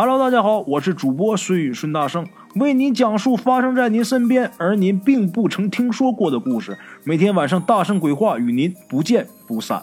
[0.00, 6.78] Hello，大家好，我是主播孙宇孙大圣，为您讲述发生在您身边而您并不曾听说过的故事。
[7.02, 9.82] 每天晚上大圣鬼话与您不见不散。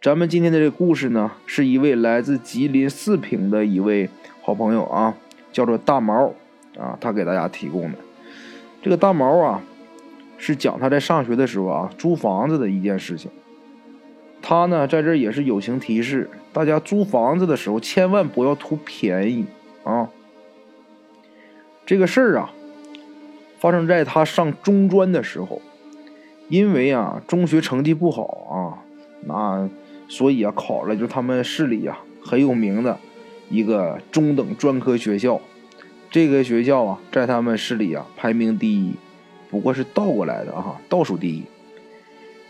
[0.00, 4.08] 咱们今天的这个故事呢，是一位来自吉林四平的一位
[4.40, 5.14] 好朋友啊，
[5.52, 6.32] 叫做大毛
[6.78, 7.98] 啊，他给大家提供的。
[8.80, 9.60] 这个大毛啊，
[10.38, 13.30] 是讲他在上学的时候啊，租房子的一件事情。
[14.40, 19.46] 他呢，在这也是友情提示大家：租房子的时候千万不要图便宜
[19.84, 20.10] 啊！
[21.86, 22.50] 这个事儿啊，
[23.60, 25.62] 发生在他上中专的时候，
[26.48, 28.82] 因为啊，中学成绩不好啊，
[29.24, 29.70] 那
[30.08, 32.98] 所以啊，考了就他们市里啊很有名的
[33.48, 35.40] 一个中等专科学校。
[36.10, 38.94] 这个学校啊，在他们市里啊排名第一，
[39.48, 41.44] 不过是倒过来的啊，倒数第一。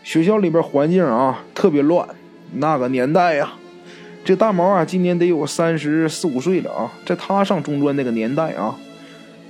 [0.01, 2.09] 学校里边环境啊特别乱，
[2.55, 3.53] 那个年代呀，
[4.23, 8.75] 这大毛啊今年得有三十四五岁了啊，在他上中专那个年代啊，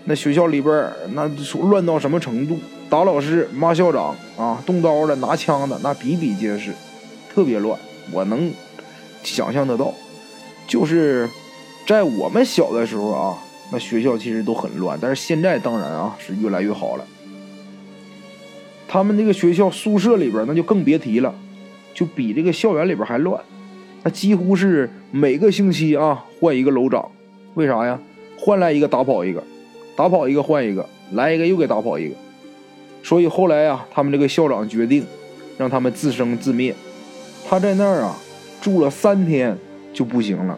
[0.06, 1.30] 那学校里边那
[1.64, 2.58] 乱到什么程度？
[2.90, 6.72] 打老师、骂校长啊，动刀的、拿枪的，那比比皆是，
[7.32, 7.78] 特别乱。
[8.12, 8.52] 我能
[9.22, 9.94] 想象得到，
[10.66, 11.30] 就是
[11.86, 13.38] 在我们小的时候啊，
[13.72, 17.06] 那学校其实都很乱，但是现在当然啊是越来越好了。
[18.88, 21.36] 他们那个学校宿舍里边那就更别提了，
[21.94, 23.40] 就比这个校园里边还乱。
[24.04, 27.10] 那几乎是每个星期啊换一个楼长，
[27.56, 28.00] 为啥呀？
[28.38, 29.44] 换来一个打跑一个，
[29.96, 32.16] 打跑一个换一个，来一个又给打跑一个。
[33.04, 35.06] 所以后来呀，他们这个校长决定
[35.58, 36.74] 让他们自生自灭。
[37.48, 38.16] 他在那儿啊
[38.62, 39.58] 住了三天
[39.94, 40.58] 就不行了。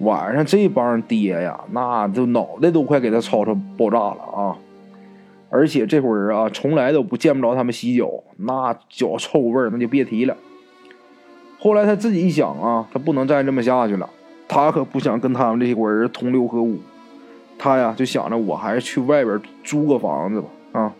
[0.00, 4.56] 晚上这帮爹呀，那就脑袋都快给他吵吵爆炸了啊！
[5.50, 10.36] 而且这会儿啊，从来都不见不着他们洗脚，那脚臭味儿那就别提了。
[11.60, 14.08] 后来他自己一想啊，他不能再这么下去了，
[14.48, 16.78] 他可不想跟他们这些伙人同流合污。
[17.58, 20.48] 他呀就想着，我还是去外边租个房子吧。
[20.72, 20.94] 啊，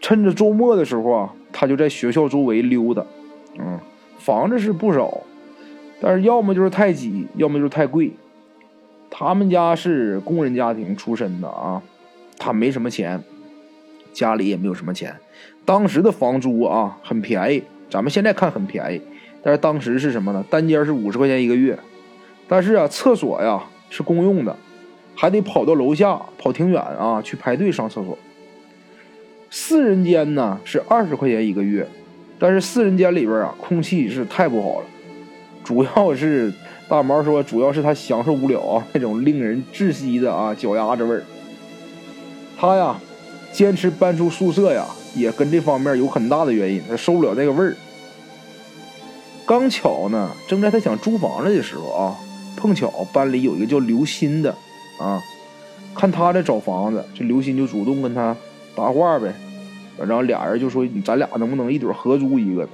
[0.00, 3.04] 趁着周末的时候啊，他就在学校周围溜达。
[3.58, 3.78] 嗯，
[4.18, 5.22] 房子是不少，
[6.00, 8.12] 但是要么就是太挤，要么就是太贵。
[9.10, 11.82] 他们家是工人家庭出身的啊，
[12.38, 13.20] 他没什么钱。
[14.12, 15.12] 家里也没有什么钱，
[15.64, 19.02] 当时的房租啊很便宜，咱们现在看很便宜，
[19.44, 20.42] 但是当时是什么呢？
[20.48, 21.78] 单间是五十块钱一个月，
[22.48, 24.56] 但是啊，厕所呀是公用的，
[25.14, 28.18] 还得跑到楼下跑挺远啊去排队上厕所。
[29.50, 31.86] 四人间呢是二十块钱一个月，
[32.38, 34.86] 但是四人间里边啊空气是太不好了，
[35.62, 36.52] 主要是
[36.88, 41.22] 大毛说主要是他享受不了啊那种令人窒息的啊脚丫子味儿，
[42.58, 42.98] 他呀。
[43.52, 44.84] 坚持搬出宿舍呀，
[45.14, 46.82] 也跟这方面有很大的原因。
[46.88, 47.76] 他受不了那个味儿。
[49.46, 52.16] 刚巧呢，正在他想租房子的时候啊，
[52.56, 54.54] 碰巧班里有一个叫刘鑫的
[54.98, 55.22] 啊，
[55.94, 58.34] 看他在找房子，这刘鑫就主动跟他
[58.74, 59.34] 搭话呗。
[59.98, 62.70] 然后俩人就说：“咱俩能不能一对合租一个呢？”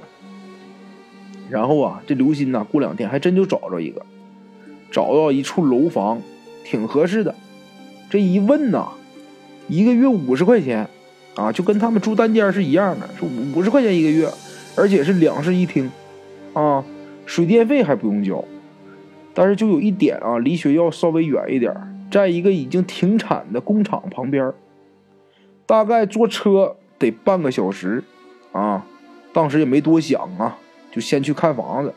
[1.49, 4.03] 然后啊，这刘鑫呐，过两天还真就找着一个，
[4.89, 6.21] 找到一处楼房，
[6.63, 7.35] 挺合适的。
[8.09, 8.87] 这一问呐。
[9.67, 10.85] 一个月五十块钱，
[11.35, 14.29] 啊，就跟他们住单间是一样的，是五十块钱一个月，
[14.75, 15.89] 而且是两室一厅，
[16.53, 16.83] 啊，
[17.25, 18.43] 水电费还不用交，
[19.33, 21.73] 但是就有一点啊，离学校稍微远一点，
[22.11, 24.51] 在一个已经停产的工厂旁边，
[25.65, 28.03] 大概坐车得半个小时，
[28.51, 28.85] 啊，
[29.31, 30.57] 当时也没多想啊，
[30.91, 31.93] 就先去看房子，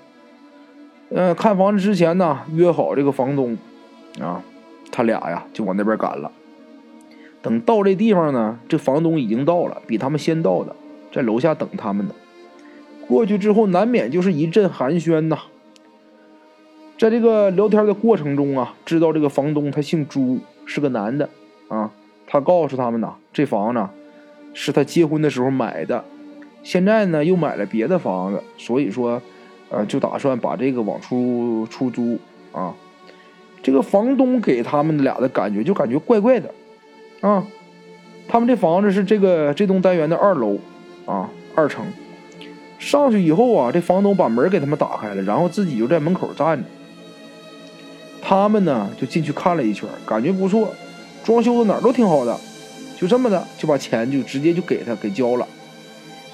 [1.11, 3.59] 呃，看房子之前呢，约好这个房东，
[4.21, 4.43] 啊，
[4.93, 6.31] 他俩呀就往那边赶了。
[7.43, 10.75] 等到这地方呢，这房东已经到了，比他们先到的，
[11.13, 12.15] 在楼下等他们呢。
[13.07, 15.39] 过去之后，难免就是一阵寒暄呐。
[16.97, 21.29] 在这个聊天的过程中啊，知道这个房东他姓朱，是个男的
[21.69, 21.91] 啊。
[22.27, 23.87] 他告诉他们呐，这房子
[24.55, 26.05] 是他结婚的时候买的，
[26.63, 29.21] 现在呢又买了别的房子，所以说，
[29.69, 32.19] 呃，就打算把这个往出出租
[32.53, 32.75] 啊。
[33.63, 36.51] 这个房东给他们俩的感觉就感觉怪怪的。
[37.21, 37.45] 啊，
[38.29, 40.59] 他们这房子是这个这栋单元的二楼，
[41.05, 41.85] 啊，二层。
[42.79, 46.65] 上去以后啊，这房东把门给他们打开了，然后自己就在门口站着。
[48.21, 50.73] 他们呢就进去看了一圈，感觉不错，
[51.23, 52.39] 装修的哪儿都挺好的。
[52.97, 55.47] 就这么的就把钱就直接就给他给交了，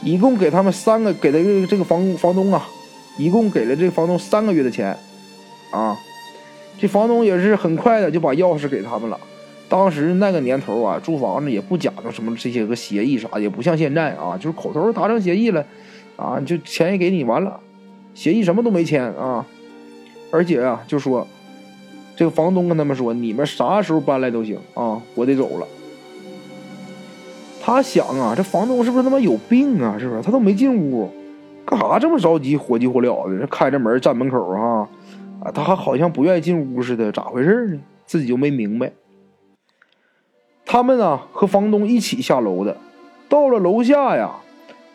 [0.03, 2.69] 一共给他们三个给他这个房房东啊，
[3.17, 4.97] 一共给了这个房东三个月的钱，
[5.73, 5.99] 啊，
[6.79, 9.19] 这房东也是很快的就把钥匙给他们了。
[9.69, 15.65] 当时那个年头啊，租房子也不讲究什么这些个协议啥，也不像现在啊，就是口头达成协议了，
[16.21, 17.59] 啊，就钱也给你完了，
[18.15, 19.47] 协议什么都没签啊，
[20.31, 21.27] 而且啊，就说
[22.15, 25.67] 这个房东跟他们说：“你们啥时候搬来都行啊，我得走了。”
[27.63, 29.97] 他想啊，这房东是不是他妈有病啊？
[29.99, 30.23] 是不是？
[30.23, 31.09] 他都没进屋，
[31.65, 33.39] 干啥这么着急，火急火燎的？
[33.39, 34.89] 这开着门站门口啊，
[35.43, 37.81] 啊，他还好像不愿意进屋似的，咋回事呢？
[38.07, 38.93] 自己就没明白。
[40.67, 42.77] 他们呢和房东一起下楼的，
[43.29, 44.37] 到了楼下呀，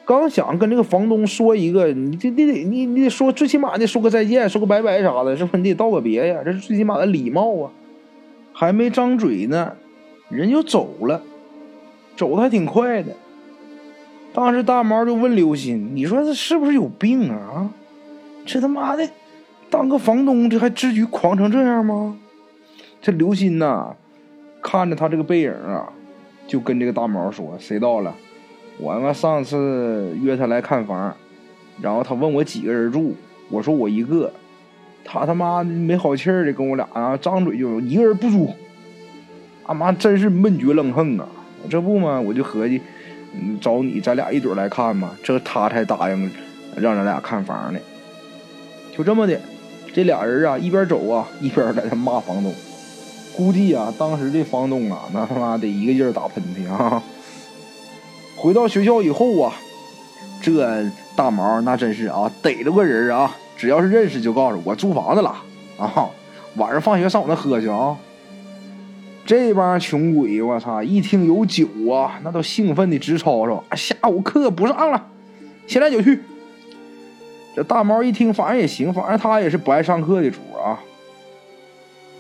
[0.05, 5.57] 刚想跟这个房东说一个，你这你得你你得说，最起码得说个再见，说个拜拜啥的，是不？
[5.57, 7.71] 你得道个别呀，这是最起码的礼貌啊。
[8.53, 9.75] 还没张嘴呢，
[10.29, 11.21] 人就走了。
[12.15, 13.11] 走的还挺快的，
[14.31, 17.69] 当时大毛就问刘鑫：“你说这是不是有病啊？
[18.45, 19.05] 这他妈的
[19.69, 22.17] 当个房东，这还至于狂成这样吗？”
[23.01, 23.93] 这刘鑫呐，
[24.61, 25.91] 看着他这个背影啊，
[26.47, 28.15] 就跟这个大毛说：“谁到了？
[28.77, 31.15] 我他妈上次约他来看房，
[31.81, 33.15] 然后他问我几个人住，
[33.49, 34.31] 我说我一个，
[35.03, 38.53] 他他妈没好气儿的跟我俩啊，张嘴就一个人不住，
[39.65, 41.27] 他妈真是闷绝冷横啊！”
[41.67, 42.79] 这不嘛，我就合计，
[43.59, 45.11] 找你，咱俩一准来看嘛。
[45.23, 46.29] 这他才答应
[46.75, 47.79] 让咱俩看房呢。
[48.95, 49.39] 就这么的，
[49.93, 52.53] 这俩人啊，一边走啊，一边在那骂房东。
[53.35, 57.01] 估计啊，当时这房东啊，那他妈得一个劲儿打喷嚏啊。
[58.35, 59.53] 回到学校以后啊，
[60.41, 60.85] 这
[61.15, 65.35] 大毛那真是啊，逮着个人啊，只要是认识就告诉我租房子了
[65.77, 66.09] 啊。
[66.57, 67.97] 晚上放学上我那喝去啊。
[69.25, 70.83] 这帮穷鬼，我操！
[70.83, 73.63] 一听有酒啊，那都兴奋的直吵吵。
[73.75, 75.07] 下午课不上了，
[75.65, 76.21] 现在就去。
[77.55, 80.79] 这大毛一听，反正也行，反正他也是不爱上课的主啊。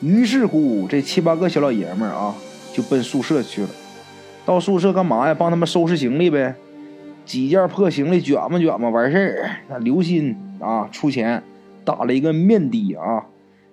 [0.01, 2.33] 于是乎，这七八个小老爷们儿啊，
[2.73, 3.69] 就奔宿舍去了。
[4.45, 5.33] 到宿舍干嘛呀？
[5.33, 6.55] 帮他们收拾行李呗。
[7.25, 9.49] 几件破行李卷吧卷吧，完事儿。
[9.67, 11.41] 那刘鑫啊，出钱
[11.83, 13.25] 打了一个面的啊，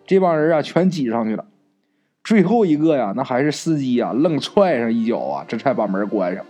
[0.06, 1.44] 这帮人啊，全挤上去了。
[2.24, 6.42] 最后一个呀，那还是司机呀，愣踹上一脚啊，这才把门关上。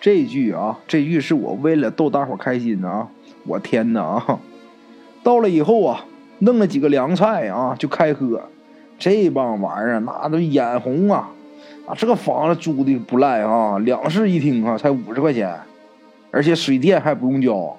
[0.00, 3.08] 这句啊，这句是我为了逗大伙开心啊！
[3.44, 4.38] 我天哪啊！
[5.24, 6.04] 到了以后啊，
[6.38, 8.40] 弄了几个凉菜啊，就开喝。
[8.96, 11.30] 这帮玩意儿那都眼红啊！
[11.88, 15.58] 啊，这个房子租的不赖啊，两室一厅啊，才五十块钱，
[16.30, 17.74] 而且水电还不用交。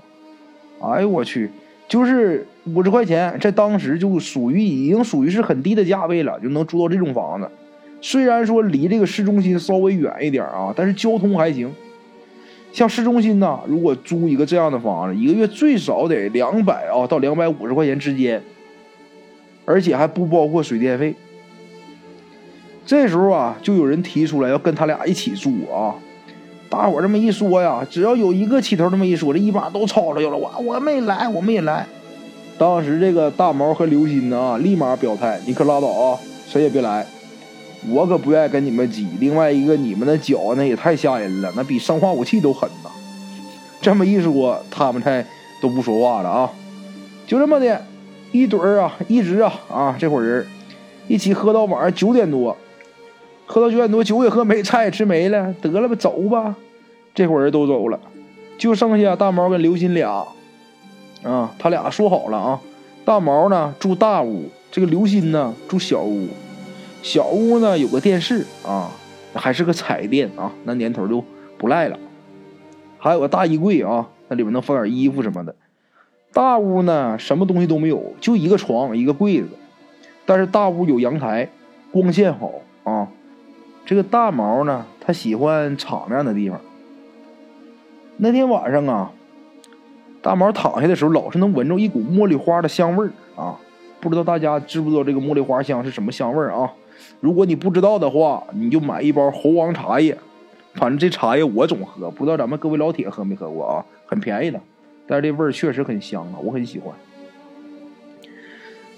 [0.82, 1.52] 哎呦我去！
[1.88, 7.48] 就是五十块钱，在当时就属于已经属于是很低的价位了，就能租到这种房子。
[8.02, 11.72] 虽然说离这个市中心稍微远一点啊，但是交通还行。
[12.72, 18.42] 像市中心呢，如果租一个这样的房子，一个月最少得两百啊到两百五十块钱之间，
[19.66, 21.14] 而且还不包括水电费。
[22.90, 25.94] 这时候啊，就有人提出来要跟他俩一起住啊。
[26.72, 30.36] 大伙这么一说呀，只要有一个起头这么一说，这一帮都吵吵去了。
[30.36, 31.86] 我我没来，我们也来。
[32.58, 37.06] 当时这个大毛和刘鑫呢，立马表态：“你可拉倒啊，谁也别来，
[37.90, 39.08] 我可不愿意跟你们挤。
[39.20, 42.90] 另外一个，你们的脚那也太吓人了，那比生化武器都狠呐。”
[43.80, 45.24] 这么一说，他们才
[45.62, 46.50] 都不说话了啊。
[47.28, 47.86] 就这么的，
[48.32, 50.44] 一堆儿啊，一直啊啊，这伙人
[51.08, 52.58] 一起喝到晚上九点多。
[53.52, 56.56] 喝到九点多，酒也喝没，菜也吃没了，得了吧，走吧。
[57.16, 58.00] 这伙人都走了，
[58.60, 60.24] 就剩下大毛跟刘鑫俩。
[61.24, 62.62] 啊，他俩说好了啊，
[63.04, 66.28] 大毛呢住大屋，这个刘鑫呢住小屋。
[67.02, 68.92] 小屋呢有个电视啊，
[69.34, 71.24] 还是个彩电啊，那年头就
[71.58, 71.98] 不赖了。
[73.00, 75.56] 还有个大衣柜啊，那里面能放点衣服什么的。
[76.32, 79.50] 大屋呢什么东西都没有，就一个床，一个柜子。
[80.28, 81.50] 但是大屋有阳台，
[81.92, 82.52] 光线好
[82.84, 83.08] 啊。
[83.90, 86.62] 这个大毛呢，他喜欢敞亮的地方。
[88.18, 89.12] 那天晚上啊，
[90.22, 93.58] 大毛躺下的时候，老是能闻着一股茉莉花的香味儿啊。
[94.00, 96.72] 不知道大家知不知道这个茉莉花香是什么香味儿啊？
[97.20, 100.16] 如果你不知道的话，你就买一包猴王茶叶。
[100.76, 103.84] 反正这茶叶我总喝，不知道咱们各位老铁喝没喝过啊？
[104.06, 104.62] 很便宜的，
[105.08, 106.94] 但是这味儿确实很香啊，我很喜欢。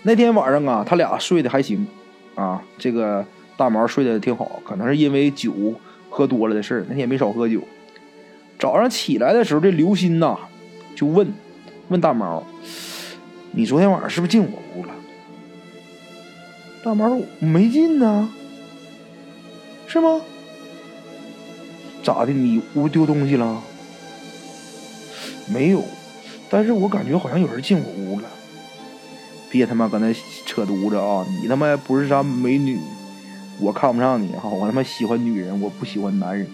[0.03, 1.87] 那天晚上啊，他俩睡得还行
[2.35, 3.25] 啊，这个。
[3.61, 5.53] 大毛睡得挺好，可能是因为酒
[6.09, 6.79] 喝多了的事儿。
[6.87, 7.61] 那天也没少喝酒。
[8.57, 10.35] 早上起来的时候，这刘鑫呐
[10.95, 11.31] 就问
[11.89, 12.43] 问大毛
[13.53, 14.91] ：“你昨天晚上是不是进我屋了？”
[16.83, 18.27] 大毛说：“没进呢，
[19.85, 20.21] 是吗？
[22.01, 22.33] 咋的？
[22.33, 23.61] 你屋丢东西了？
[25.53, 25.83] 没有，
[26.49, 28.27] 但是我感觉好像有人进我屋了。
[29.51, 30.11] 别他妈搁那
[30.47, 31.23] 扯犊子啊！
[31.43, 32.79] 你他妈不是啥美女。”
[33.61, 36.47] 我看不上你哈，我他妈喜欢女人，我不喜欢男人。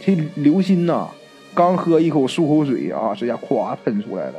[0.00, 1.08] 这刘鑫呐，
[1.54, 4.36] 刚喝一口漱口水啊，这家咵喷出来了，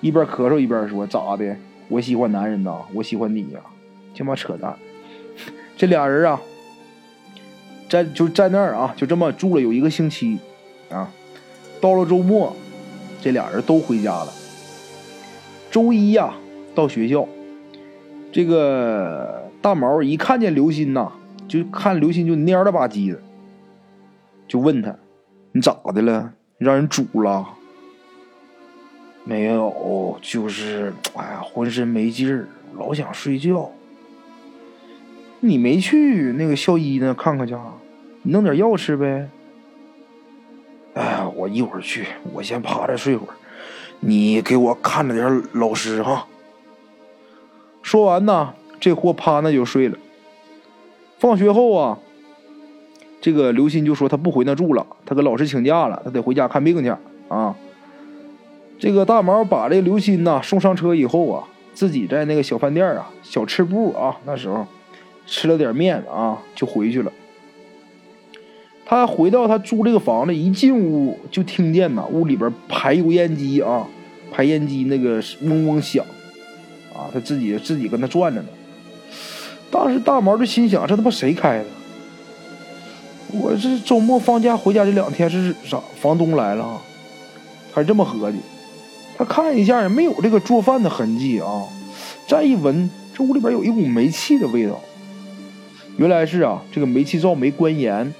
[0.00, 1.56] 一边咳嗽一边说：“咋的？
[1.88, 3.60] 我喜欢男人呐，我喜欢你呀。”
[4.16, 4.76] 他妈扯淡！
[5.76, 6.40] 这俩人啊，
[7.88, 10.38] 在就在那儿啊，就这么住了有一个星期
[10.88, 11.10] 啊。
[11.80, 12.54] 到了周末，
[13.20, 14.32] 这俩人都回家了。
[15.68, 16.34] 周一呀，
[16.76, 17.26] 到学校，
[18.30, 21.12] 这个大毛一看见刘鑫呐，
[21.46, 23.20] 就看刘鑫就蔫了吧唧的，
[24.48, 24.94] 就问他
[25.52, 26.32] ：“你咋的了？
[26.58, 27.46] 让人煮了？”
[29.24, 33.70] 没有，就是哎呀，浑身没劲儿，老想睡觉。
[35.38, 37.56] 你没去那个校医那看看去？
[38.22, 39.28] 你弄点药吃呗。
[40.94, 43.34] 哎呀，我一会儿去，我先趴着睡会儿，
[44.00, 46.26] 你给我看着点老师哈。
[47.80, 49.96] 说完呢，这货趴那就睡了。
[51.20, 51.96] 放学后啊，
[53.20, 56.92] 这个刘鑫就说他不回那住了，他跟老师请假了，他得回家看病去
[57.28, 57.54] 啊。
[58.80, 64.66] 这个大毛把这刘鑫呐送上车以后啊，自己在那个小饭店啊，小吃部啊，那时候
[65.26, 67.12] 吃了点面啊，就回去了。
[68.84, 73.86] 他回到他租这个房子，一进屋就听见呐，屋里边排油烟机啊，
[74.32, 76.04] 排烟机那个嗡嗡响，
[76.92, 78.48] 啊，他自己自己跟那转着呢。
[79.72, 81.64] 当时大毛就心想：这他妈谁开的？
[83.32, 85.80] 我这周末放假回家这两天是啥？
[85.98, 86.78] 房东来了？
[87.72, 88.36] 他是这么合计。
[89.16, 91.62] 他看一下也没有这个做饭的痕迹啊，
[92.28, 94.78] 再一闻，这屋里边有一股煤气的味道。
[95.96, 98.12] 原来是啊，这个煤气灶没关严。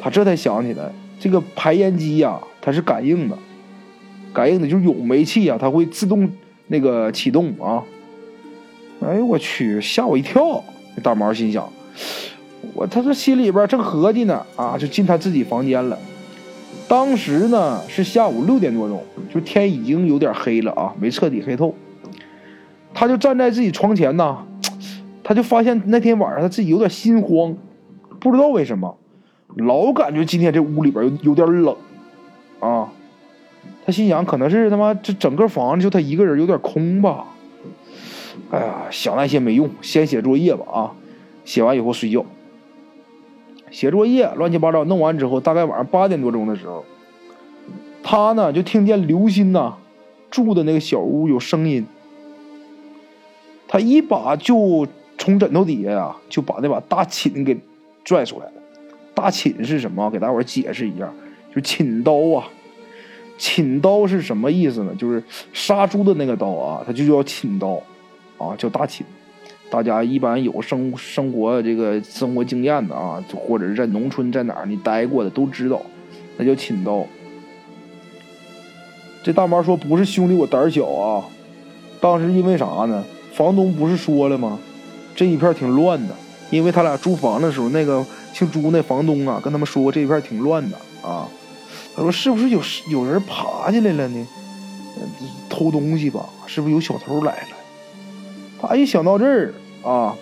[0.00, 3.36] 他这才想起来，这个排烟机呀，它是感应的，
[4.32, 6.30] 感应的就是有煤气呀，它会自动
[6.68, 7.82] 那个启动啊。
[9.10, 10.62] 哎呦我去，吓我一跳！
[11.02, 11.68] 大毛心想，
[12.74, 15.98] 我他这心里边正合计呢啊，就进他自己房间了。
[16.86, 19.02] 当时呢是下午六点多钟，
[19.34, 21.74] 就天已经有点黑了啊，没彻底黑透。
[22.94, 24.46] 他就站在自己床前呢，
[25.24, 27.56] 他就发现那天晚上他自己有点心慌，
[28.20, 28.96] 不知道为什么。
[29.56, 31.74] 老感觉今天这屋里边有有点冷，
[32.60, 32.88] 啊，
[33.84, 37.24] 他心想可能是他妈这整个房子就他一个人有点空吧。
[38.50, 40.92] 哎呀，想那些没用，先写作业吧啊，
[41.44, 42.24] 写完以后睡觉。
[43.70, 46.84] 写作业乱七八糟弄完之后，大概晚上八点多钟的时候，
[48.02, 49.76] 他呢就听见刘鑫呐
[50.30, 51.86] 住的那个小屋有声音，
[53.68, 54.86] 他一把就
[55.18, 57.56] 从枕头底下呀就把那把大寝给
[58.04, 58.52] 拽出来了。
[59.14, 60.10] 大寝是什么？
[60.10, 61.12] 给大伙解释一下，
[61.54, 62.48] 就寝刀啊。
[63.38, 64.94] 寝刀是什么意思呢？
[64.98, 65.22] 就是
[65.52, 67.80] 杀猪的那个刀啊，它就叫寝刀，
[68.40, 69.06] 啊，叫大秦。
[69.70, 75.80] 大家一般有生生活这个生活经验的啊，或者是在农村在哪儿你待过的都知道，
[76.36, 77.06] 那叫秦刀。
[79.22, 81.24] 这大妈说不是兄弟我胆小啊，
[82.00, 83.04] 当时因为啥呢？
[83.34, 84.58] 房东不是说了吗？
[85.14, 86.14] 这一片挺乱的，
[86.50, 88.04] 因为他俩租房的时候那个。
[88.32, 91.28] 姓朱那房东啊，跟他们说这一片挺乱的啊。
[91.96, 94.26] 他说是不是有有人爬进来了呢？
[95.48, 96.24] 偷东西吧？
[96.46, 97.48] 是不是有小偷来了？
[98.60, 100.14] 他一想到这儿啊，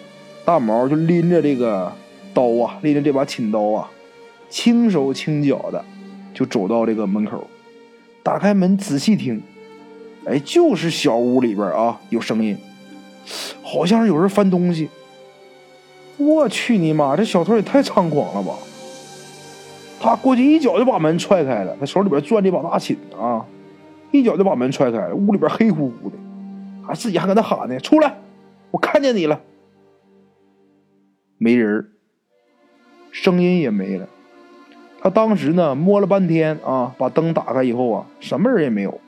[0.45, 1.93] 大毛就拎着这个
[2.33, 3.91] 刀啊，拎着这把寝刀啊，
[4.49, 5.85] 轻手轻脚的
[6.33, 7.45] 就走到这个门口，
[8.23, 9.43] 打开门仔细听，
[10.25, 12.57] 哎，就是小屋里边啊有声音，
[13.63, 14.89] 好像是有人翻东西。
[16.17, 17.17] 我去你妈！
[17.17, 18.55] 这小偷也太猖狂了吧！
[20.01, 23.45] 他过去一脚就把门踹开了，他手里边攥这把大琴啊，
[24.11, 25.15] 一脚就把门踹开了。
[25.15, 26.17] 屋里边黑乎乎的，
[26.87, 28.15] 还自己还搁那喊呢：“出来！
[28.71, 29.41] 我看见你了。”
[31.39, 31.93] 没人
[33.13, 34.09] 声音也没了。
[35.01, 39.01] 他当时呢摸了半天啊，把灯打开以后啊，什么人也没有。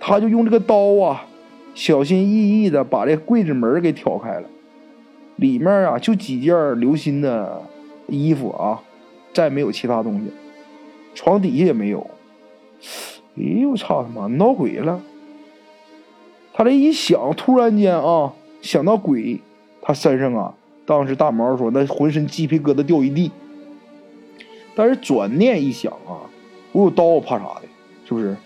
[0.00, 1.26] 他就用这个刀啊，
[1.74, 4.48] 小心翼翼的把这柜子门给挑开了。
[5.36, 7.62] 里面啊，就几件刘鑫的
[8.06, 8.80] 衣服啊，
[9.34, 10.30] 再没有其他东西，
[11.14, 12.00] 床底下也没有。
[13.36, 15.02] 哎呦我，操他妈，闹鬼了！
[16.56, 18.32] 他这一想，突然间啊，
[18.62, 19.40] 想到鬼，
[19.82, 20.54] 他身上啊，
[20.86, 23.32] 当时大毛说那浑身鸡皮疙瘩掉一地。
[24.76, 26.30] 但是转念一想啊，
[26.70, 27.62] 我有刀，我怕啥的？
[28.06, 28.36] 是不是？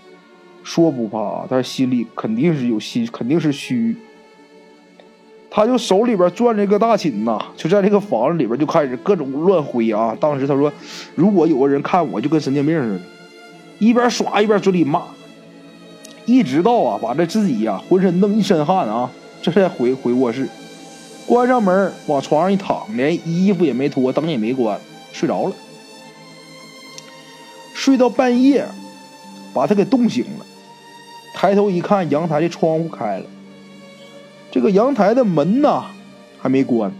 [0.64, 3.94] 说不怕，但是心里肯定是有心，肯定是虚。
[5.50, 10.16] 他就手里边攥着个大琴呐，就在这个房子里边就开始各种乱挥啊。
[10.18, 10.72] 当时他说，
[11.14, 13.00] 如果有个人看我，就跟神经病似的，
[13.78, 15.02] 一边耍一边嘴里骂，
[16.28, 20.46] 一直到啊把这自己呀浑身弄一身汗啊，这才回回卧室，
[21.26, 24.78] 关上门往床上一躺，连衣服也没脱，灯也没关，
[25.10, 25.52] 睡着了。
[27.72, 28.66] 睡到半夜，
[29.54, 30.44] 把他给冻醒了，
[31.34, 33.24] 抬头一看，阳台的窗户开了。
[34.50, 35.86] 这个阳台的门呐，
[36.38, 36.92] 还没关，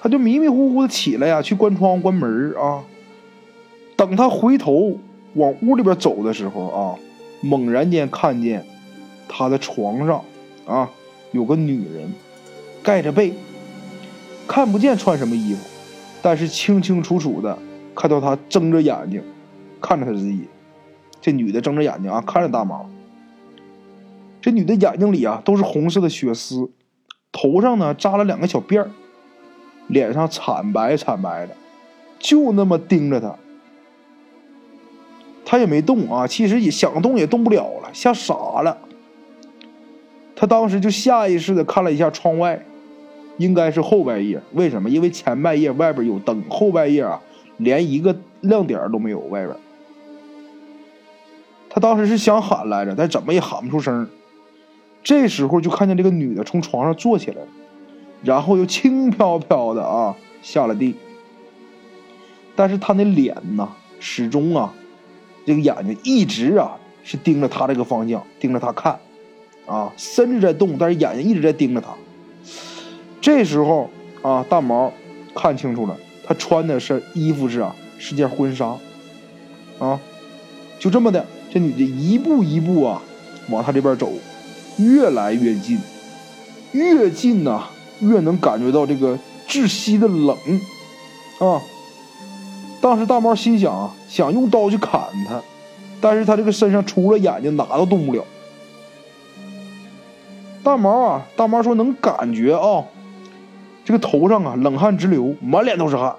[0.00, 2.84] 他就迷迷糊糊的起来呀，去关窗关门啊。
[3.96, 4.96] 等他回头
[5.34, 6.94] 往屋里边走的时候啊，
[7.44, 8.64] 猛然间看见
[9.28, 10.24] 他的床上
[10.66, 10.90] 啊
[11.30, 12.10] 有个女人
[12.82, 13.34] 盖着被，
[14.48, 15.60] 看不见穿什么衣服，
[16.22, 17.58] 但是清清楚楚的
[17.94, 19.22] 看到他睁着眼睛
[19.78, 20.48] 看着他自己。
[21.20, 22.88] 这女的睁着眼睛啊看着大毛。
[24.40, 26.70] 这女的眼睛里啊都是红色的血丝，
[27.30, 28.90] 头上呢扎了两个小辫儿，
[29.88, 31.54] 脸上惨白惨白的，
[32.18, 33.36] 就那么盯着他。
[35.44, 38.78] 他也没动啊，其实也想动也动不了了，吓傻了。
[40.34, 42.64] 他当时就下意识的看了一下窗外，
[43.36, 44.40] 应该是后半夜。
[44.52, 44.90] 为什么？
[44.90, 47.20] 因为前半夜外边有灯，后半夜啊
[47.58, 49.20] 连一个亮点都没有。
[49.20, 49.56] 外边，
[51.70, 54.08] 他当时是想喊来着，但怎么也喊不出声。
[55.02, 57.48] 这时候就看见这个女的从床上坐起来了，
[58.22, 60.94] 然后又轻飘飘的啊下了地。
[62.56, 63.68] 但是她那脸呢，
[64.00, 64.74] 始终啊。
[65.46, 68.98] 这个眼睛一直啊是盯着他这个方向，盯着他看，
[69.66, 71.88] 啊，身子在动，但是眼睛一直在盯着他。
[73.20, 73.90] 这时候
[74.22, 74.92] 啊，大毛
[75.34, 75.96] 看清楚了，
[76.26, 78.76] 他穿的是衣服是啊，是件婚纱，
[79.78, 80.00] 啊，
[80.78, 83.02] 就这么的，这女的一步一步啊
[83.50, 84.12] 往他这边走，
[84.78, 85.78] 越来越近，
[86.72, 87.64] 越近呐，
[88.00, 90.36] 越能感觉到这个窒息的冷，
[91.38, 91.60] 啊。
[92.84, 95.40] 当时大猫心想啊，想用刀去砍他，
[96.02, 98.22] 但是他这个身上除了眼睛哪都动不了。
[100.62, 102.84] 大毛啊，大毛说能感觉啊，
[103.86, 106.14] 这个头上啊冷汗直流，满脸都是汗。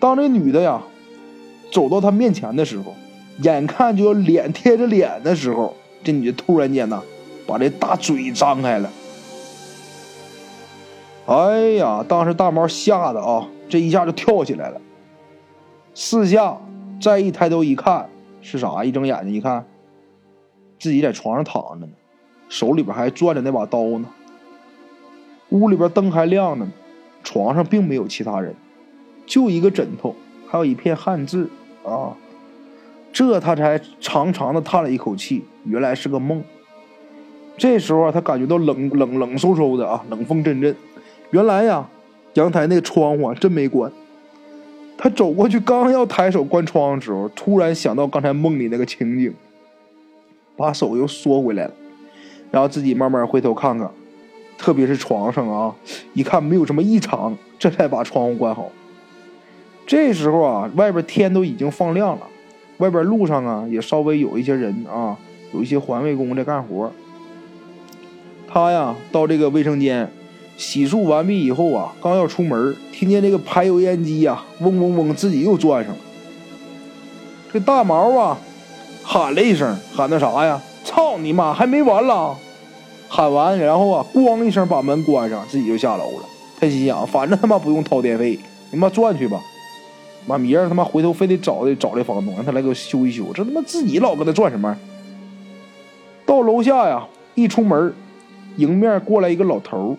[0.00, 0.80] 当这女的呀
[1.70, 2.94] 走到他面前的时候，
[3.42, 7.02] 眼看就要脸贴着脸的时候，这女的突然间呢
[7.46, 8.90] 把这大嘴张开了。
[11.26, 14.80] 哎呀，当时大毛吓得啊，这一下就跳起来了。
[16.00, 16.56] 四下
[17.00, 18.08] 再一抬头一看
[18.40, 18.84] 是啥？
[18.84, 19.66] 一睁眼睛一看，
[20.78, 21.92] 自己在床上躺着呢，
[22.48, 24.08] 手里边还攥着那把刀呢。
[25.48, 26.70] 屋里边灯还亮着呢，
[27.24, 28.54] 床上并没有其他人，
[29.26, 30.14] 就一个枕头，
[30.46, 31.50] 还有一片汗渍
[31.84, 32.16] 啊。
[33.12, 36.44] 这他才长长的叹了一口气，原来是个梦。
[37.56, 40.76] 这时候他感觉到冷冷冷飕飕的啊，冷风阵阵。
[41.32, 41.90] 原来呀，
[42.34, 43.90] 阳台那窗户真没关。
[45.00, 49.32] 他走过去，刚要抬手关窗的时候，突然想到刚才梦里那个情景，
[50.56, 51.70] 把手又缩回来了，
[52.50, 53.88] 然后自己慢慢回头看看，
[54.58, 55.72] 特别是床上啊，
[56.14, 58.72] 一看没有什么异常，这才把窗户关好。
[59.86, 62.26] 这时候啊，外边天都已经放亮了，
[62.78, 65.16] 外边路上啊也稍微有一些人啊，
[65.54, 66.90] 有一些环卫工在干活。
[68.48, 70.10] 他呀，到这个卫生间。
[70.58, 76.00] 洗漱完毕以后啊，刚要出门，听见这个排油烟机呀，嗡嗡嗡，自己又转上了。
[77.52, 78.36] 这大毛啊，
[79.04, 80.60] 喊了一声，喊的啥呀？
[80.84, 82.36] 操你妈，还没完了！
[83.08, 86.24] 喊完，然后啊，咣一声把门关上，自己就下楼了。
[86.58, 88.36] 他心想，反正他妈不用掏电费，
[88.72, 89.40] 你妈转去吧。
[90.26, 93.26] 妈，明儿他妈回头非得找的找这房东，让他来给我修一修。
[93.32, 94.76] 这他妈自己老搁那转什么？
[96.26, 97.94] 到楼下呀，一出门，
[98.56, 99.96] 迎面过来一个老头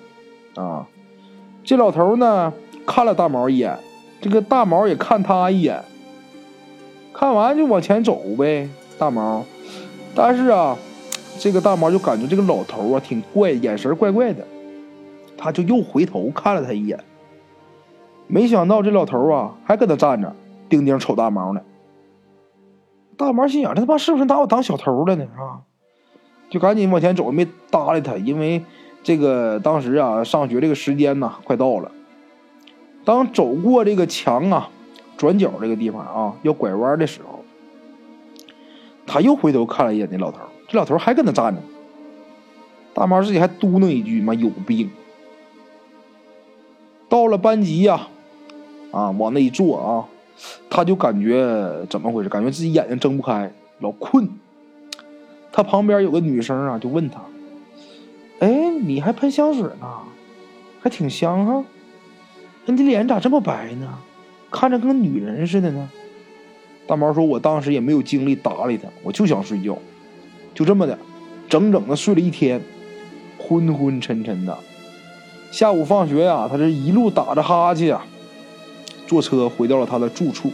[0.60, 0.86] 啊，
[1.64, 2.52] 这老头呢
[2.86, 3.80] 看了大毛一眼，
[4.20, 5.82] 这个大毛也看他一眼，
[7.14, 8.70] 看完就往前走呗。
[8.98, 9.46] 大毛，
[10.14, 10.78] 但是啊，
[11.40, 14.46] 这个大毛就感觉这个老头啊挺怪，眼神怪怪的，
[15.38, 17.00] 他就又回头看了他一眼。
[18.28, 20.36] 没想到这老头啊还搁那站着，
[20.68, 21.62] 定定瞅大毛呢。
[23.16, 25.26] 大毛心想：这他妈是不是拿我当小偷了呢？
[25.38, 25.64] 啊，
[26.50, 28.62] 就赶紧往前走，没搭理他，因为。
[29.02, 31.92] 这个当时啊，上学这个时间呢，快到了。
[33.06, 34.70] 当走过这个墙啊，
[35.18, 37.44] 转角这个地方啊，要拐弯的时候，
[39.08, 41.62] 他又回头看了一眼那老头这老头还搁那站着。
[42.94, 44.90] 大毛自己还嘟囔一句：“妈有病。”
[47.08, 48.08] 到了班级呀，
[48.92, 50.06] 啊，往那一坐啊，
[50.70, 52.30] 他就感觉怎么回事？
[52.30, 54.30] 感觉自己眼睛睁不开，老困。
[55.52, 57.22] 他旁边有个女生啊，就问他。
[58.80, 59.88] 你还喷香水呢，
[60.82, 61.64] 还挺香哈。
[62.66, 64.00] 你脸咋这么白呢？
[64.52, 65.90] 看着跟女人似的呢。
[66.88, 69.78] 大毛说：“我当时也没有精力搭理他，我就想睡觉，
[70.56, 70.98] 就这么的，
[71.48, 72.62] 整整的睡了一天，
[73.38, 74.58] 昏昏沉沉的。
[75.52, 78.06] 下午放学呀，他这一路打着哈欠啊，
[79.06, 80.52] 坐车回到了他的住处。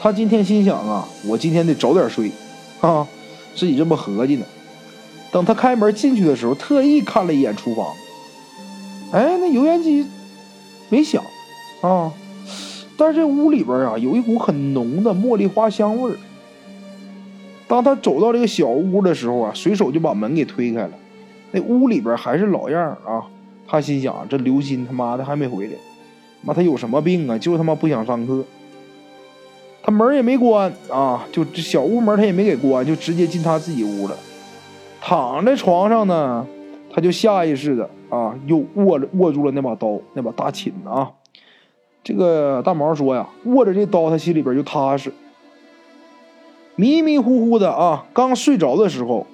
[0.00, 2.32] 他今天心想啊，我今天得早点睡，
[2.80, 3.06] 啊，
[3.54, 4.46] 自己这么合计呢。”
[5.32, 7.86] 等他开门进去的时候，特意看了一眼厨房，
[9.12, 10.06] 哎，那油烟机
[10.90, 11.24] 没响
[11.80, 12.12] 啊，
[12.98, 16.16] 但是这屋里边啊有一股很浓的茉莉花香味儿。
[17.66, 20.90] 当他走到这个小屋的时候啊，随手就把门给推开了。
[21.50, 23.24] 那屋里边还是老样啊。
[23.66, 25.72] 他心想：这刘鑫他妈的还没回来，
[26.42, 27.38] 妈他有什么病啊？
[27.38, 28.44] 就他妈不想上课。
[29.82, 34.16] 他门也没关啊，就这小屋门他也没给关，就直接进他自己屋了。
[35.04, 36.46] 躺在床上呢，
[36.92, 41.10] 他就下意识的啊，又握着握住了那把刀，那把大琴啊。
[42.04, 45.12] 这个大毛说呀，握着这刀，他心里边就踏实。
[46.76, 49.26] 迷迷糊糊的啊，刚睡着的时候，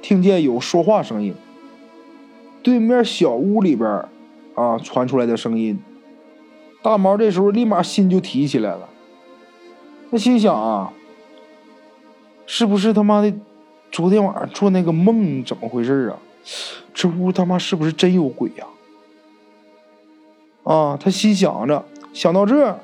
[0.00, 1.34] 听见有说话声音。
[2.62, 3.88] 对面小屋里边
[4.54, 5.78] 啊传出来的声音，
[6.82, 8.88] 大毛这时候立马心就提起来了。
[10.10, 10.92] 他心想啊，
[12.46, 13.32] 是不是他妈的
[13.90, 16.18] 昨天晚上做那个梦怎么回事啊？
[16.94, 18.66] 这屋他妈是不是真有鬼呀？
[20.64, 22.78] 啊，他心想着，想到这。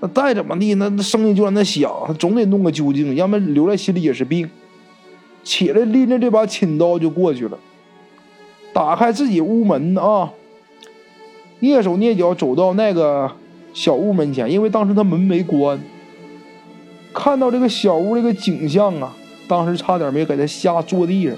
[0.00, 4.48] 那再怎么地，那那声音就在那响，他总得弄个究竟，要不然留在心里也是病。
[5.42, 7.58] 起来拎着这把寝刀就过去了，
[8.72, 10.30] 打开自己屋门啊，
[11.60, 13.32] 蹑手蹑脚走到那个
[13.74, 15.80] 小屋门前，因为当时他门没关。
[17.12, 19.16] 看到这个小屋这个景象啊，
[19.48, 21.36] 当时差点没给他吓坐地上。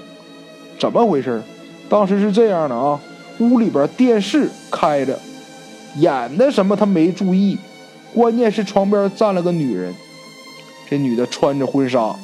[0.77, 1.41] 怎么回事？
[1.89, 2.99] 当时是这样的啊，
[3.39, 5.17] 屋里边电视开着，
[5.95, 7.57] 演的什么他没注意。
[8.13, 9.93] 关键是床边站了个女人，
[10.89, 12.15] 这女的穿着婚纱，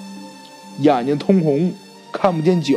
[0.79, 1.73] 眼睛通红，
[2.11, 2.75] 看不见脚。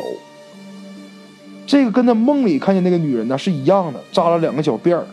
[1.67, 5.07] 这个跟他梦里看见那个女人呢是一样的，扎了两个小辫儿，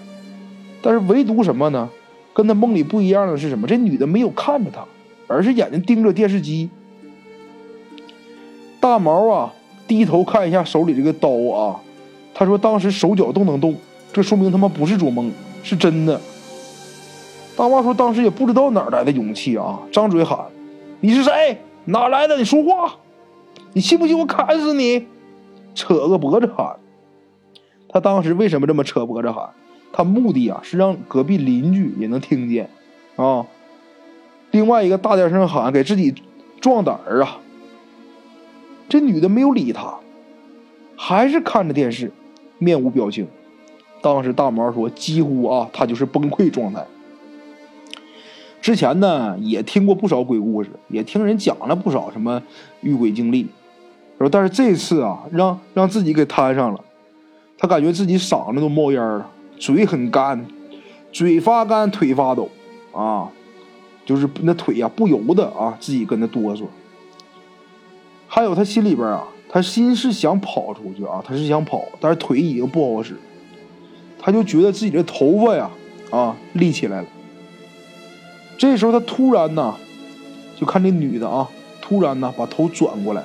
[0.82, 1.90] 但是唯独什么呢？
[2.34, 3.68] 跟他梦里不一样的是什么？
[3.68, 4.86] 这女的没有看着他，
[5.28, 6.70] 而是眼睛盯着电视机。
[8.88, 9.54] 大毛啊，
[9.86, 11.78] 低头看一下手里这个刀啊，
[12.34, 13.76] 他说当时手脚都能动，
[14.14, 15.30] 这说明他妈不是做梦，
[15.62, 16.22] 是真的。
[17.58, 20.40] 大妈说：“当时也不知道哪来的勇气啊，张嘴喊
[21.02, 21.58] ：‘你是谁？
[21.84, 22.38] 哪来的？
[22.38, 22.96] 你说话！
[23.74, 25.06] 你信不信我砍死你？’
[25.76, 26.78] 扯个脖子喊。
[27.90, 29.50] 他当时为什么这么扯脖子喊？
[29.92, 32.70] 他目的啊是让隔壁邻居也能听见
[33.18, 33.46] 啊。
[34.52, 36.16] 另外一个大点声喊，给自己
[36.62, 37.40] 壮胆儿啊。
[38.90, 39.96] 这女的没有理他，
[40.96, 42.12] 还是看着电视，
[42.58, 43.28] 面无表情。
[44.02, 46.86] 当时大毛说，几乎啊，他就是崩溃状态。”
[48.62, 52.42] 之前呢也听过不少鬼故事，也听人讲了不少什么
[52.82, 53.48] 遇鬼经历，
[54.18, 56.80] 说但是这次啊让让自己给摊上了，
[57.58, 60.46] 他感觉自己嗓子都冒烟了，嘴很干，
[61.14, 62.50] 嘴发干，腿发抖，
[62.92, 63.30] 啊，
[64.06, 66.64] 就是那腿呀不由得啊自己跟那哆嗦。
[68.28, 73.18] 还有他心里边啊，他心是想跑出去啊，他是想跑，但是腿已经不好使，
[74.20, 75.70] 他就觉得自己的头发呀
[76.12, 77.08] 啊立起来了。
[78.58, 79.76] 这时候他突然呢，
[80.60, 81.48] 就看这女的啊，
[81.82, 83.24] 突然呢把头转过来，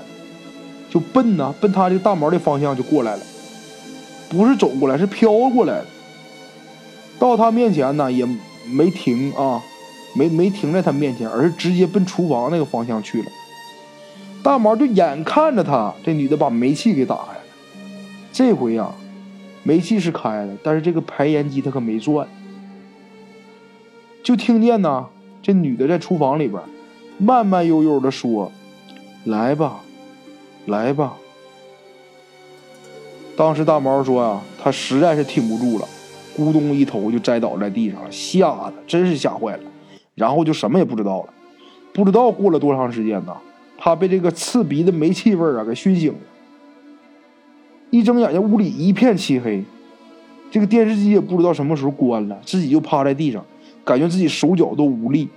[0.88, 3.23] 就奔呐奔他这个大毛的方向就过来了，
[4.29, 5.87] 不是走过来，是飘过来的。
[7.19, 8.27] 到他面前呢也
[8.71, 9.61] 没停啊，
[10.15, 13.31] 没没停在他面前，而是直接奔厨房那个方向去了。
[14.42, 17.40] 大毛就眼看着他这女的把煤气给打开了，
[18.33, 18.90] 这回呀，
[19.62, 22.26] 煤气是开了，但是这个排烟机它可没转，
[24.22, 25.07] 就听见呢。
[25.40, 26.62] 这女的在厨房里边，
[27.18, 28.52] 慢慢悠悠的说
[29.26, 29.81] ：“来吧，
[30.66, 31.16] 来吧。”
[33.37, 35.88] 当时大毛说啊，他实在是挺不住了，
[36.37, 39.64] 咕咚一头就栽倒在地上了，吓得真是吓坏了，
[40.14, 41.28] 然后就什么也不知道了。
[41.92, 43.37] 不知道过了多长时间呢，
[43.85, 46.18] 他被这个刺鼻的煤气味啊给熏醒了。
[47.90, 49.64] 一睁眼睛，屋里一片漆黑，
[50.53, 53.45] 这个电视机也不知道什么时候关了，自己就趴在地上。
[53.85, 55.29] 感觉自己手脚都无力。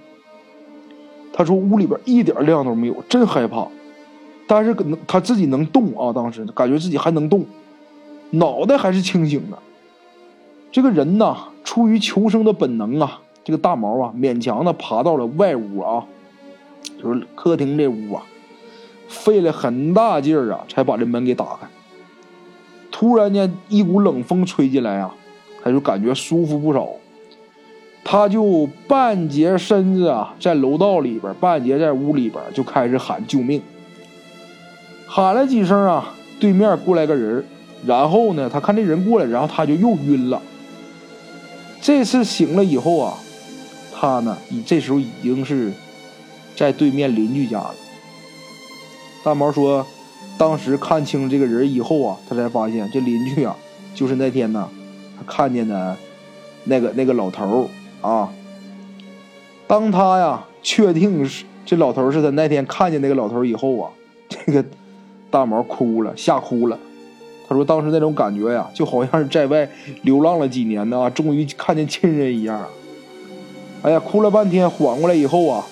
[1.33, 3.67] 他说屋里边一点亮都没有，真害怕。
[4.45, 7.43] 但是能他自己能动啊，当时感觉自己还能动，
[8.29, 9.57] 脑袋还是清醒的。
[10.71, 16.05] 这个人呐，出于求生的本能啊，这个大毛啊，勉强的爬到了外屋啊，
[17.01, 18.23] 就是客厅这屋啊，
[19.15, 21.67] 费了很大劲儿啊，才把这门给打开。
[22.91, 25.13] 突然间，一股冷风吹进来啊，
[25.63, 26.89] 他就感觉舒服不少。
[28.03, 33.61] 他就半截身子啊，在楼道里边，半截在屋里边，就开始喊救命。
[35.07, 37.43] 喊了几声啊，对面过来个人，
[37.85, 40.41] 然后呢，他看这人过来，然后他就又晕了。
[41.81, 43.17] 这次醒了以后啊，
[43.93, 45.71] 他呢，这时候已经是
[46.55, 47.75] 在对面邻居家了。
[49.25, 49.83] 大毛说，
[50.37, 53.55] 当时看清这个人以后啊，他才发现这邻居啊，
[53.95, 54.69] 就是那天呢
[55.17, 55.97] 他看见的，
[56.65, 57.67] 那个那个老头
[58.01, 58.29] 啊。
[59.65, 63.89] 当他呀确定是这老头是他那天看见那个老头以后啊，
[64.29, 64.63] 这个
[65.31, 66.77] 大毛哭了，吓哭了。
[67.49, 69.67] 他说当时那种感觉呀，就好像是在外
[70.03, 72.63] 流浪了几年呢，终于看见亲人一样。
[73.81, 75.65] 哎呀，哭了半天，缓过来以后啊，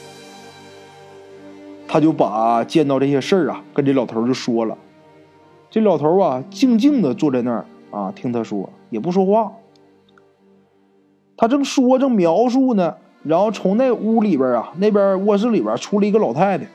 [1.94, 4.76] 他就把见到这些事儿啊，跟这老头就说了。
[5.70, 9.52] 这老头啊，静静的坐在那儿啊，听他说，也不说话。
[11.38, 16.66] 他正说正描述呢，然后从那屋里边啊，那边卧室里边出了一个老太太。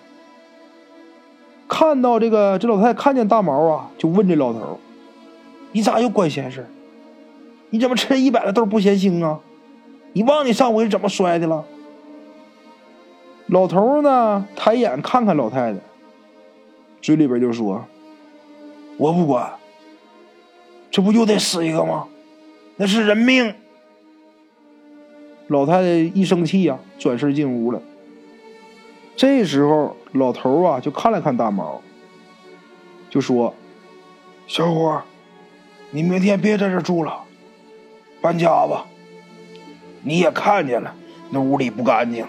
[1.67, 4.79] 看到这个，这老太太看见大毛啊，就问这老头
[5.75, 6.65] ：“你咋又管闲事？
[7.71, 9.41] 你怎么吃一百个豆不嫌腥啊？
[10.13, 11.65] 你忘你上回是怎么摔的了？”
[13.49, 15.79] 老头呢，抬眼看看老太太，
[17.01, 17.85] 嘴里边就说。
[18.99, 19.53] 我不管，
[20.91, 22.09] 这不又得死一个吗？
[22.77, 23.55] 那是人命。
[25.47, 27.81] 老太太一生气呀，转身进屋了。
[29.17, 31.81] 这时候，老头啊就看了看大毛，
[33.09, 33.55] 就说
[34.47, 35.03] ：“小伙，
[35.91, 37.23] 你明天别在这住了，
[38.21, 38.85] 搬家吧。
[40.03, 40.95] 你也看见了，
[41.31, 42.27] 那屋里不干净。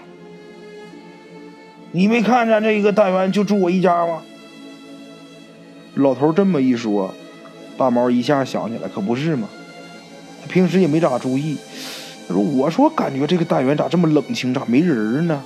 [1.92, 4.22] 你没看咱这一个单元就住我一家吗？”
[5.94, 7.12] 老头这么一说，
[7.76, 9.48] 大毛一下想起来，可不是吗？
[10.48, 11.58] 平时也没咋注意。
[12.28, 15.42] 他说：“我说感觉这个单元咋这么冷清，咋没人呢？”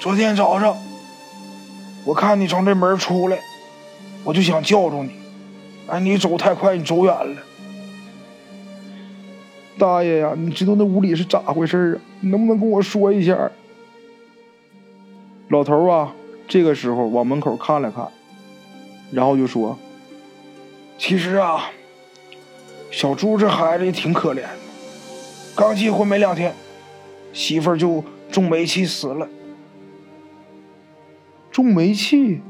[0.00, 0.76] 昨天早上，
[2.04, 3.38] 我看你从这门出来，
[4.24, 5.12] 我就想叫住你。
[5.86, 7.36] 哎，你走太快，你走远了。
[9.78, 12.02] 大爷呀，你知道那屋里是咋回事啊？
[12.20, 13.50] 你能不能跟我说一下？
[15.48, 16.14] 老头啊。
[16.48, 18.06] 这个时候往门口看了看，
[19.10, 19.76] 然后就说
[20.96, 21.72] ：“其实啊，
[22.88, 24.50] 小朱这孩子也挺可怜的，
[25.56, 26.54] 刚结婚没两天，
[27.32, 29.28] 媳妇儿就中煤气死了。
[31.50, 32.40] 中煤气？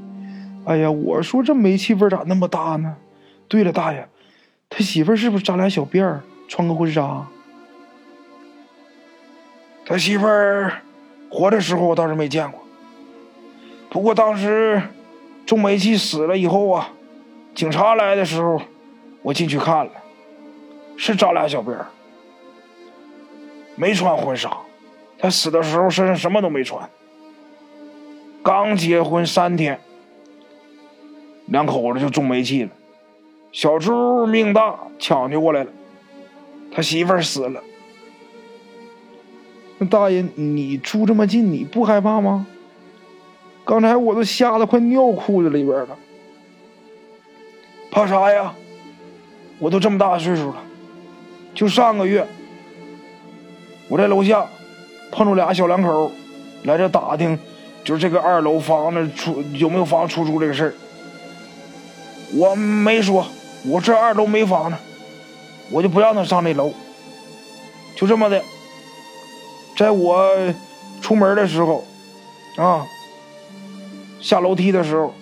[0.67, 2.97] 哎呀，我说这煤气味咋那么大呢？
[3.49, 4.07] 对了，大爷，
[4.69, 7.27] 他媳妇儿是不是扎俩小辫儿，穿个婚纱？
[9.87, 10.83] 他媳妇儿
[11.31, 12.61] 活的时候我倒是没见过。”
[13.97, 14.83] 不过当时
[15.47, 16.91] 中煤气死了以后啊，
[17.55, 18.61] 警察来的时候，
[19.23, 19.93] 我进去看了，
[20.99, 21.87] 是扎俩小辫儿，
[23.75, 24.55] 没穿婚纱。
[25.17, 26.91] 他死的时候身上什么都没穿，
[28.43, 29.81] 刚结婚三天，
[31.47, 32.71] 两口子就中煤气了。
[33.51, 35.73] 小朱命大，抢救过来了，
[36.71, 37.63] 他媳妇儿死了。
[39.79, 42.47] 那大爷，你住这么近，你不害怕吗？
[43.67, 45.99] 刚才我都吓得快尿裤子里边了，
[47.91, 48.55] 怕啥呀？
[49.59, 50.63] 我都这么大岁数了，
[51.53, 52.25] 就上个月，
[53.89, 54.47] 我在楼下
[55.11, 56.13] 碰着俩小两口
[56.63, 57.37] 来这打听，
[57.83, 60.75] 就是这个二楼房子出有没有房出租这个事儿。
[62.35, 63.27] 我没说，
[63.65, 64.77] 我这二楼没房子，
[65.73, 66.73] 我就不让他上那楼。
[67.97, 68.41] 就这么的，
[69.77, 70.31] 在我
[71.01, 71.85] 出门的时候，
[72.59, 72.87] 啊。
[74.27, 75.15] 下楼梯的时候，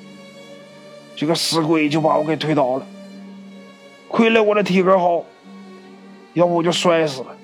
[1.14, 2.86] 这个死鬼就把我给推倒了。
[4.08, 5.22] 亏了我的体格好，
[6.32, 7.36] 要不我就摔死了。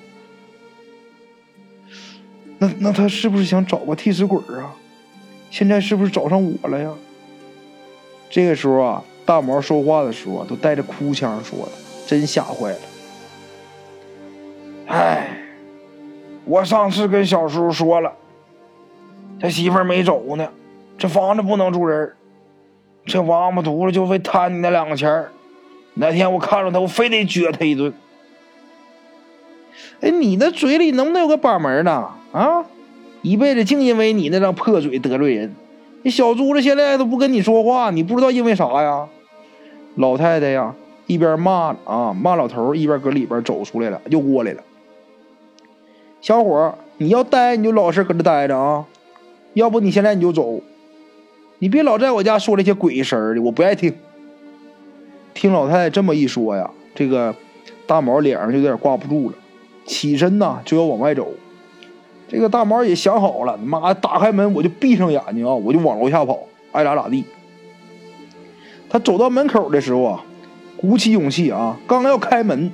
[2.57, 4.75] 那那他是不是想找个替死鬼啊？
[5.51, 6.91] 现在是不是找上我了呀？
[8.31, 11.73] 这个时候啊，大毛说话的时候都带着哭腔说的，
[12.07, 12.79] 真吓坏了。
[14.87, 15.45] 哎，
[16.47, 18.11] 我上次跟小叔说了，
[19.39, 20.51] 他媳妇没走呢。
[21.01, 22.13] 这房子不能住人
[23.07, 25.33] 这王八犊子就为贪你那两个钱儿。
[25.95, 27.91] 那天我看着他，我非得撅他一顿。
[30.03, 32.11] 哎，你那嘴里能不能有个把门呢？
[32.33, 32.67] 啊，
[33.23, 35.55] 一辈子净因为你那张破嘴得罪人。
[36.03, 39.09] 那小猪子现在都不跟你说话，你不知道因为啥呀？
[39.95, 40.75] 老太太呀，
[41.07, 44.63] 一边骂啊骂老头，一边搁里边走出来了，又过来了。
[46.21, 48.85] 小伙你要待你就老实搁这待着啊，
[49.55, 50.61] 要不你现在你就走。
[51.61, 53.95] 你别老在我家说那些鬼事儿的，我不爱听。
[55.35, 57.35] 听老太太这么一说呀，这个
[57.87, 59.37] 大毛脸上就有点挂不住了，
[59.85, 61.29] 起身呐就要往外走。
[62.31, 66.39] 这个大毛也想好了，妈打开门我就闭上眼睛啊，我就往楼下跑，
[66.73, 67.27] 爱咋咋地。
[68.89, 70.25] 他走到门口的时候啊，
[70.79, 72.73] 鼓起勇气啊，刚要开门，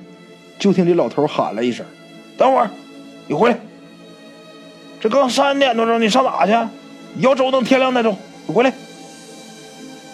[0.61, 1.85] 就听这老头喊了一声
[2.39, 2.71] ：“等会儿，
[3.27, 3.59] 你回来。
[5.01, 6.53] 这刚三点多钟，你上哪去？
[7.19, 8.17] 要走等天亮再走。”
[8.53, 8.73] 回来！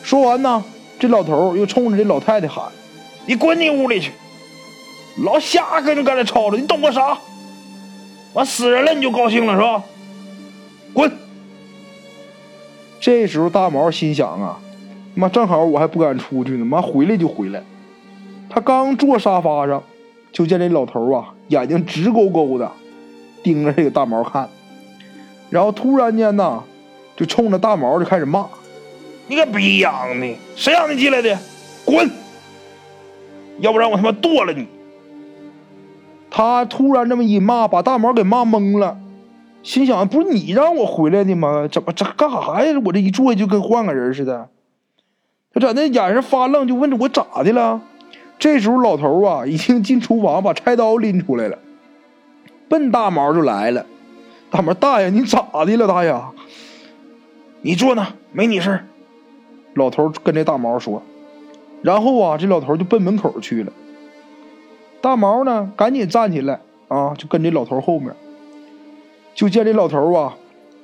[0.03, 0.65] 说完呢，
[0.99, 2.65] 这老头又冲着这老太太喊
[3.27, 4.13] ：“你滚你屋里去！
[5.25, 7.19] 老瞎跟着搁这吵着，你懂个啥？
[8.33, 9.85] 完死人了你就高兴了是吧？
[10.93, 11.13] 滚！
[12.99, 14.59] 这时候大毛心想啊，
[15.15, 17.63] 妈正好我还不敢出去呢，妈回来就回来。
[18.49, 19.83] 他刚坐沙发上，
[20.33, 22.71] 就见这老头啊，眼睛直勾勾的
[23.43, 24.49] 盯着这个大毛看，
[25.51, 26.63] 然后突然间呢，
[27.17, 28.47] 就冲着大毛就开始骂
[29.29, 31.39] ：“你个逼养的，谁让你进来的？
[31.85, 32.11] 滚！
[33.61, 34.67] 要不然我他妈剁了你！”
[36.31, 38.99] 他突然这么一骂，把大毛给骂懵了，
[39.63, 41.69] 心想：不是你让我回来的吗？
[41.71, 42.81] 怎么这干啥呀？
[42.85, 44.49] 我这一坐下就跟换个人似的。
[45.53, 47.81] 他咋那眼神发愣，就问着我咋的了？
[48.39, 51.59] 这时候老头啊，已经进厨房把菜刀拎出来了，
[52.69, 53.85] 奔大毛就来了。
[54.51, 56.11] 大毛大爷，你咋的了，大爷？
[57.63, 58.85] 你坐那，没你事
[59.75, 61.03] 老头跟这大毛说，
[61.81, 63.73] 然后啊，这老头就奔门口去了。
[65.01, 68.15] 大毛呢，赶紧站起来啊，就跟这老头后面。
[69.35, 70.37] 就见这老头啊，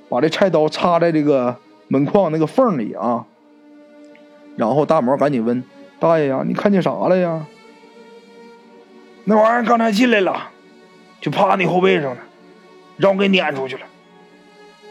[0.09, 1.57] 把这菜刀插在这个
[1.88, 3.27] 门框那个缝里啊。
[4.57, 5.62] 然后大毛赶紧问
[5.99, 7.45] 大爷呀：“你看见啥了呀？”
[9.25, 10.49] 那玩意儿刚才进来了，
[11.21, 12.19] 就趴你后背上了，
[12.97, 13.83] 让我给撵出去了。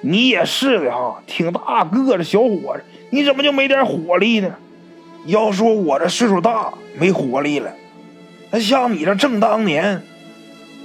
[0.01, 4.53] 你也是的哈，挺大个的小伙子，你怎么就没点火力呢？
[5.25, 7.71] 要说我这岁数大，没活力了。
[8.51, 10.01] 那像你这正当年，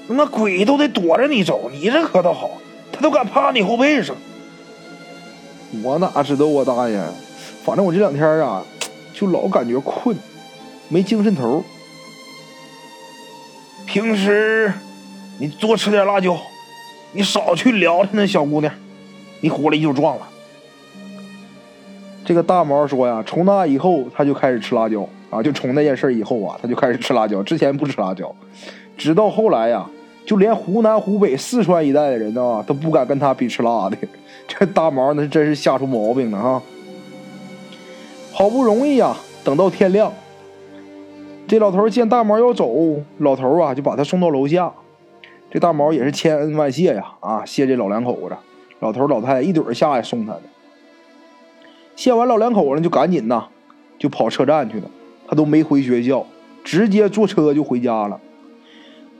[0.08, 2.50] 那鬼都得躲着你走，你这可倒好，
[2.90, 4.16] 他都敢趴你后背上。
[5.84, 7.00] 我哪知道啊，大爷，
[7.64, 8.64] 反正我这两天啊，
[9.14, 10.16] 就老感觉困，
[10.88, 11.62] 没精神头。
[13.86, 14.72] 平时
[15.38, 16.36] 你多吃点辣椒，
[17.12, 18.74] 你少去撩那小姑娘，
[19.42, 20.26] 你火力就壮了。
[22.24, 25.06] 这个大毛说呀，从那以后他就开始吃辣椒。
[25.28, 27.42] 啊，就从那件事以后啊，他就开始吃辣椒。
[27.42, 28.30] 之前不吃辣椒，
[28.98, 29.88] 直到后来呀，
[30.26, 33.96] 就连湖南、湖北、四川一带的人啊，都不敢跟他比吃辣的。
[34.46, 36.62] 这大毛那真是吓出毛病了哈。
[38.30, 40.12] 好不容易呀，等到天亮，
[41.48, 42.70] 这老头见大毛要走，
[43.16, 44.70] 老头啊就把他送到楼下。
[45.50, 48.36] 这大毛也是千恩万谢呀，啊，谢这老两口子。
[48.82, 50.42] 老头老太太一怼下来送他的。
[51.94, 53.46] 谢完老两口子，就赶紧呐，
[53.96, 54.90] 就跑车站去了。
[55.28, 56.26] 他都没回学校，
[56.64, 58.18] 直接坐车就回家了。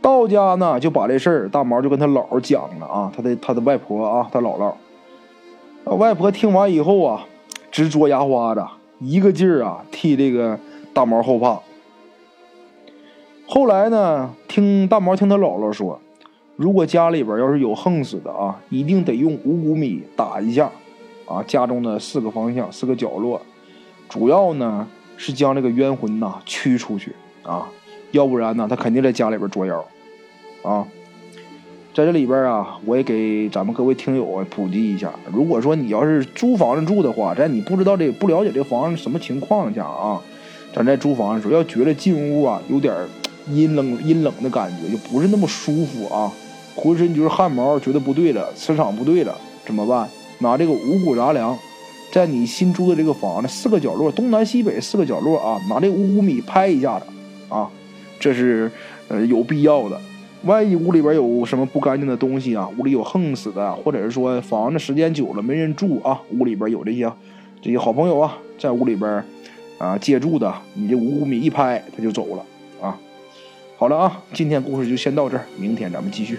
[0.01, 4.75] 到家呢，就把这事儿大毛就跟他姥姥讲了啊，他的他的外婆啊，他姥姥。
[5.95, 7.25] 外婆听完以后啊，
[7.71, 8.67] 直嘬牙花子，
[8.99, 10.59] 一个劲儿啊替这个
[10.93, 11.61] 大毛后怕。
[13.47, 16.01] 后来呢，听大毛听他姥姥说，
[16.63, 20.71] 如果家里边要是有横死的啊，一定得用五谷米打一下，
[21.27, 23.43] 啊，家中的四个方向、四个角落，
[24.09, 24.87] 主要呢。
[25.15, 27.69] 是将这个冤魂呐驱出去啊，
[28.11, 29.85] 要不然呢，他肯定在家里边捉妖
[30.65, 30.85] 啊。
[31.95, 40.21] 在这里边啊，我也给咱们各位听友啊普及一下：如果说你要是租房子住的话，在你不知道这不了解这房子什么情况下啊，
[40.75, 42.93] 咱在租房的时候要觉得进屋啊有点
[43.49, 46.33] 阴冷阴冷的感觉，就不是那么舒服啊，
[46.75, 50.09] 浑身就是汗毛，觉得不对了，磁场不对了，怎么办？
[50.39, 51.59] 拿这个五谷杂粮。
[52.13, 57.07] 在你新租的这个房子四个角落，东南西北四个角落啊，拿这五谷米拍一下子
[57.49, 57.71] 啊，
[58.21, 58.71] 这是
[59.09, 59.99] 呃有必要的。
[60.45, 67.11] 万一屋里边有什么不干净的东西啊，屋里有横死的，或者是说房子时间久了没人住啊，屋里边有这些
[67.63, 69.25] 这些好朋友啊，在屋里边
[69.79, 72.45] 啊借住的，你这五谷米一拍他就走了
[72.87, 72.99] 啊。
[73.79, 76.39] 好了啊，今天故事就先到这儿，明天咱们继续。